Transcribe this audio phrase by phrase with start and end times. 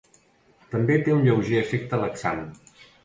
[0.71, 2.43] També té un lleuger efecte laxant.